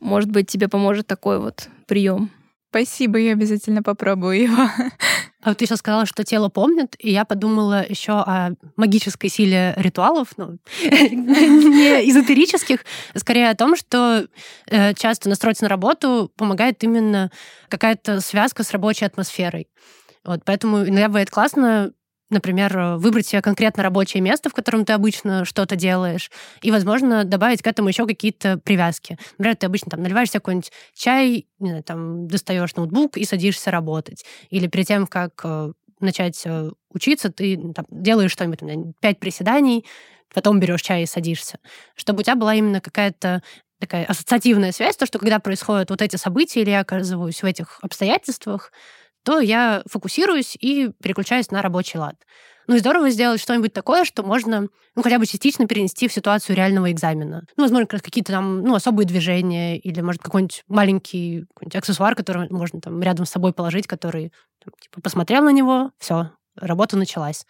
[0.00, 2.30] Может быть, тебе поможет такой вот прием.
[2.70, 4.62] Спасибо, я обязательно попробую его.
[5.42, 9.72] А вот ты сейчас сказала, что тело помнит, и я подумала еще о магической силе
[9.76, 12.84] ритуалов, ну, не эзотерических,
[13.16, 14.26] скорее о том, что
[14.66, 17.30] э, часто настроиться на работу помогает именно
[17.68, 19.68] какая-то связка с рабочей атмосферой.
[20.24, 21.92] Вот, поэтому иногда бывает классно
[22.30, 26.30] например, э, выбрать себе конкретно рабочее место, в котором ты обычно что-то делаешь,
[26.62, 29.18] и, возможно, добавить к этому еще какие-то привязки.
[29.38, 33.70] Например, ты обычно там наливаешь себе какой-нибудь чай, не знаю, там достаешь ноутбук и садишься
[33.70, 34.24] работать.
[34.50, 39.84] Или перед тем, как э, начать э, учиться, ты там, делаешь что-нибудь, там, пять приседаний,
[40.32, 41.58] потом берешь чай и садишься.
[41.94, 43.42] Чтобы у тебя была именно какая-то
[43.80, 47.78] такая ассоциативная связь, то, что когда происходят вот эти события, или я оказываюсь в этих
[47.82, 48.72] обстоятельствах,
[49.24, 52.16] то я фокусируюсь и переключаюсь на рабочий лад.
[52.66, 56.54] Ну и здорово сделать что-нибудь такое, что можно, ну, хотя бы частично перенести в ситуацию
[56.54, 57.42] реального экзамена.
[57.56, 62.80] Ну, возможно, какие-то там, ну, особые движения или, может, какой-нибудь маленький какой аксессуар, который можно
[62.80, 64.32] там рядом с собой положить, который,
[64.64, 67.44] там, типа, посмотрел на него, все, работа началась.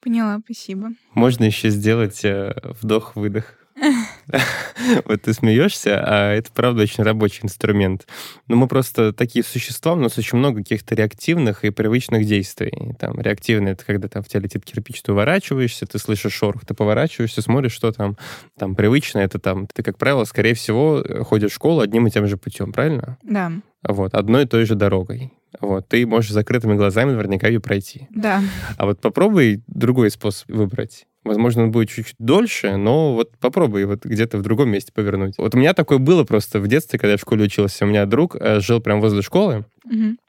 [0.00, 0.90] Поняла, спасибо.
[1.12, 3.54] Можно еще сделать э, вдох-выдох.
[5.04, 8.06] Вот ты смеешься, а это, правда, очень рабочий инструмент.
[8.46, 12.94] Но мы просто такие существа, у нас очень много каких-то реактивных и привычных действий.
[12.98, 16.74] Там реактивные— это когда там в тебя летит кирпич, ты уворачиваешься, ты слышишь шорох, ты
[16.74, 18.16] поворачиваешься, смотришь, что там.
[18.58, 22.26] Там привычно— это там, ты, как правило, скорее всего, ходишь в школу одним и тем
[22.26, 23.18] же путем, правильно?
[23.22, 23.52] Да.
[23.86, 25.32] Вот, одной и той же дорогой.
[25.60, 28.08] Вот, ты можешь закрытыми глазами наверняка ее пройти.
[28.10, 28.42] Да.
[28.76, 31.06] А вот попробуй другой способ выбрать.
[31.26, 35.34] Возможно, он будет чуть-чуть дольше, но вот попробуй вот где-то в другом месте повернуть.
[35.38, 37.84] Вот у меня такое было просто в детстве, когда я в школе учился.
[37.84, 39.64] У меня друг э, жил прямо возле школы,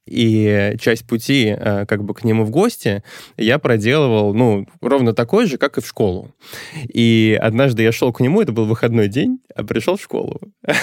[0.07, 3.03] И часть пути э, как бы к нему в гости
[3.35, 6.33] я проделывал, ну, ровно такой же, как и в школу.
[6.93, 10.39] И однажды я шел к нему, это был выходной день, а пришел в школу.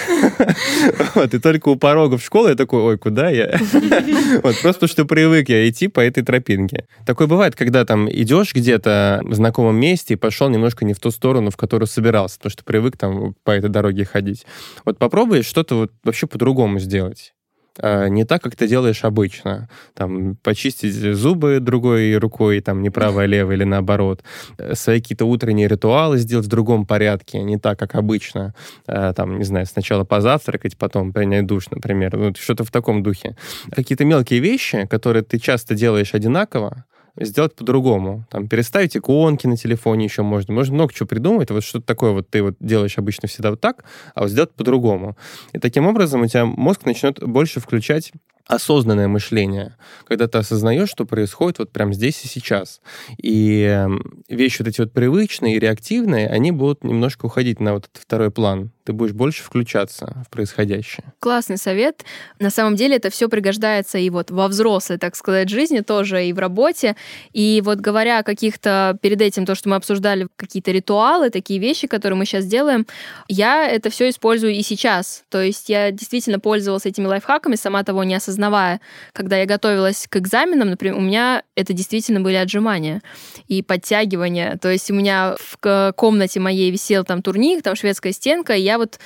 [1.15, 3.59] Вот, и только у порога в школу я такой, ой, куда я?
[4.43, 6.87] Вот, просто что привык я идти по этой тропинке.
[7.07, 11.11] Такое бывает, когда там идешь где-то в знакомом месте и пошел немножко не в ту
[11.11, 14.45] сторону, в которую собирался, потому что привык там по этой дороге ходить.
[14.85, 17.33] Вот попробуй что-то вот вообще по-другому сделать.
[17.81, 19.69] А, не так, как ты делаешь обычно.
[19.95, 24.23] Там, почистить зубы другой рукой, там, не правой, а левой, или наоборот.
[24.59, 28.55] Э, свои какие-то утренние ритуалы сделать в другом порядке, не так, как обычно.
[28.87, 32.17] А, там, не знаю, сначала позавтракать, потом принять душ, например.
[32.17, 33.37] Ну, что-то в таком духе.
[33.71, 36.85] Какие-то мелкие вещи, которые ты часто делаешь одинаково,
[37.19, 38.27] сделать по-другому.
[38.31, 40.53] Там, переставить иконки на телефоне еще можно.
[40.55, 41.51] Можно много чего придумать.
[41.51, 45.17] Вот что-то такое вот ты вот делаешь обычно всегда вот так, а вот сделать по-другому.
[45.53, 48.13] И таким образом у тебя мозг начнет больше включать
[48.47, 49.77] осознанное мышление,
[50.07, 52.81] когда ты осознаешь, что происходит вот прямо здесь и сейчас.
[53.17, 57.87] И эм, вещи вот эти вот привычные и реактивные, они будут немножко уходить на вот
[57.87, 61.13] этот второй план ты будешь больше включаться в происходящее.
[61.19, 62.05] Классный совет.
[62.39, 66.33] На самом деле это все пригождается и вот во взрослой, так сказать, жизни тоже, и
[66.33, 66.95] в работе.
[67.33, 71.87] И вот говоря о каких-то, перед этим то, что мы обсуждали, какие-то ритуалы, такие вещи,
[71.87, 72.87] которые мы сейчас делаем,
[73.29, 75.25] я это все использую и сейчас.
[75.31, 78.81] То есть я действительно пользовалась этими лайфхаками, сама того не осознавая.
[79.13, 83.01] Когда я готовилась к экзаменам, например, у меня это действительно были отжимания
[83.49, 84.59] и подтягивания.
[84.59, 88.79] То есть у меня в комнате моей висел там турник, там шведская стенка, и я
[88.79, 88.99] вот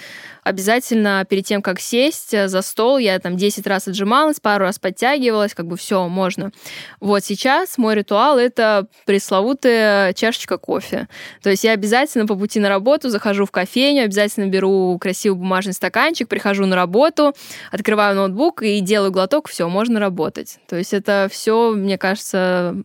[0.49, 4.79] обязательно перед тем, как сесть э, за стол, я там 10 раз отжималась, пару раз
[4.79, 6.53] подтягивалась, как бы все, можно.
[7.01, 11.09] Вот сейчас мой ритуал— это пресловутая чашечка кофе.
[11.43, 15.74] То есть я обязательно по пути на работу захожу в кофейню, обязательно беру красивый бумажный
[15.74, 17.35] стаканчик, прихожу на работу,
[17.70, 20.61] открываю ноутбук и делаю глоток, все, можно работать.
[20.69, 22.77] То есть это все, мне кажется,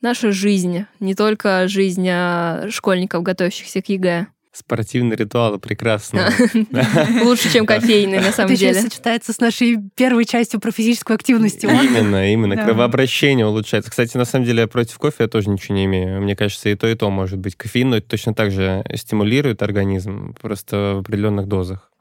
[0.00, 4.28] наша жизнь, не только жизнь а, школьников, готовящихся к ЕГЭ.
[4.54, 6.30] Спортивный ритуал прекрасно.
[7.24, 8.72] Лучше, чем кофейный, на самом деле.
[8.72, 11.62] Это сочетается с нашей первой частью про физическую активность.
[11.64, 12.56] Именно, именно.
[12.56, 13.90] Кровообращение улучшается.
[13.90, 16.22] Кстати, на самом деле, против кофе я тоже ничего не имею.
[16.22, 17.54] Мне кажется, и то, и то может быть.
[17.54, 21.91] Кофеин но это точно так же стимулирует организм, просто в определенных дозах.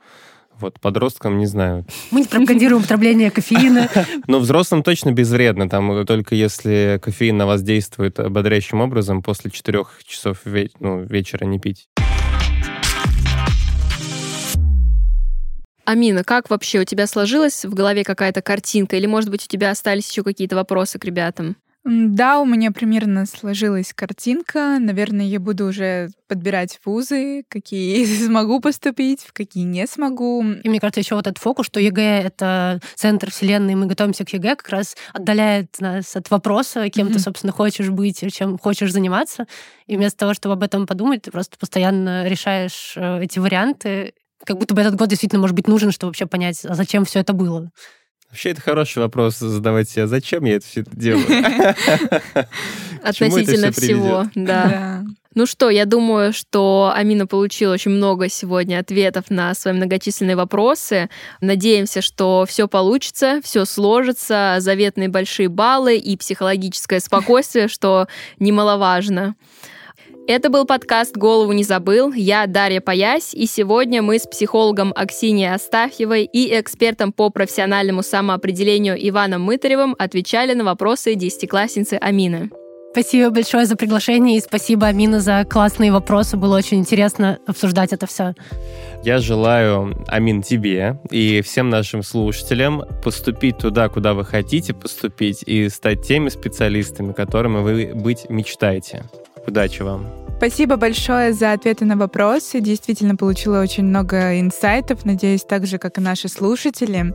[0.61, 1.85] Вот, подросткам не знаю.
[2.11, 3.89] Мы не пропагандируем употребление кофеина.
[4.27, 5.67] Но взрослым точно безвредно.
[5.67, 10.37] Там только если кофеин на вас действует ободряющим образом, после четырех часов
[10.79, 11.87] ну, вечера не пить.
[15.83, 18.95] Амина, как вообще у тебя сложилась в голове какая-то картинка?
[18.95, 21.55] Или, может быть, у тебя остались еще какие-то вопросы к ребятам?
[21.83, 24.77] Да, у меня примерно сложилась картинка.
[24.79, 30.43] Наверное, я буду уже подбирать вузы, какие смогу поступить, в какие не смогу.
[30.43, 34.29] И мне кажется, еще вот этот фокус, что ЕГЭ— это центр вселенной, мы готовимся к
[34.29, 37.13] ЕГЭ, как раз отдаляет нас от вопроса, кем mm-hmm.
[37.13, 39.47] ты, собственно, хочешь быть, чем хочешь заниматься.
[39.87, 44.13] И вместо того, чтобы об этом подумать, ты просто постоянно решаешь э, эти варианты
[44.43, 47.19] как будто бы этот год действительно может быть нужен, чтобы вообще понять, а зачем все
[47.19, 47.71] это было.
[48.31, 51.25] Вообще, это хороший вопрос задавать себе, зачем я это все это делаю?
[53.03, 55.03] Относительно всего, да.
[55.35, 61.09] Ну что, я думаю, что Амина получила очень много сегодня ответов на свои многочисленные вопросы.
[61.41, 68.07] Надеемся, что все получится, все сложится, заветные большие баллы и психологическое спокойствие, что
[68.39, 69.35] немаловажно.
[70.27, 72.13] Это был подкаст «Голову не забыл».
[72.13, 78.95] Я Дарья Паясь, и сегодня мы с психологом Аксинией Астафьевой и экспертом по профессиональному самоопределению
[78.97, 82.51] Иваном Мытаревым отвечали на вопросы десятиклассницы Амины.
[82.91, 86.37] Спасибо большое за приглашение и спасибо, Амина, за классные вопросы.
[86.37, 88.33] Было очень интересно обсуждать это все.
[89.03, 95.69] Я желаю, Амин, тебе и всем нашим слушателям поступить туда, куда вы хотите поступить и
[95.69, 99.05] стать теми специалистами, которыми вы быть мечтаете.
[99.47, 100.21] Удачи вам!
[100.41, 102.61] Спасибо большое за ответы на вопросы.
[102.61, 105.05] Действительно получила очень много инсайтов.
[105.05, 107.13] Надеюсь, так же, как и наши слушатели.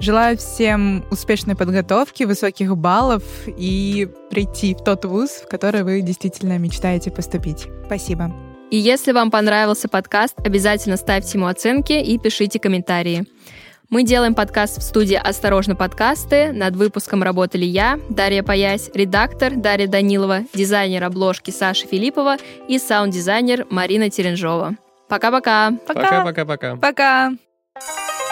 [0.00, 6.58] Желаю всем успешной подготовки, высоких баллов и прийти в тот вуз, в который вы действительно
[6.58, 7.68] мечтаете поступить.
[7.86, 8.34] Спасибо.
[8.72, 13.24] И если вам понравился подкаст, обязательно ставьте ему оценки и пишите комментарии.
[13.94, 16.50] Мы делаем подкаст в студии «Осторожно, подкасты».
[16.50, 23.68] Над выпуском работали я, Дарья Паясь, редактор Дарья Данилова, дизайнер обложки Саша Филиппова и саунд-дизайнер
[23.70, 24.74] Марина Теренжова.
[25.08, 25.74] Пока-пока.
[25.86, 26.74] Пока-пока-пока.
[26.74, 26.74] Пока.
[26.74, 26.80] -пока, -пока.
[26.80, 28.23] Пока.